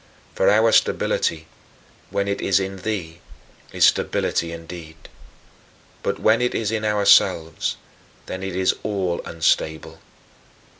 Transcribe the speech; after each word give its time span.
For 0.33 0.49
our 0.49 0.71
stability, 0.71 1.45
when 2.09 2.27
it 2.27 2.41
is 2.41 2.59
in 2.59 2.77
thee, 2.77 3.19
is 3.71 3.85
stability 3.85 4.51
indeed; 4.51 4.97
but 6.01 6.17
when 6.19 6.41
it 6.41 6.55
is 6.55 6.71
in 6.71 6.83
ourselves, 6.83 7.77
then 8.25 8.41
it 8.41 8.55
is 8.55 8.73
all 8.81 9.21
unstable. 9.25 9.99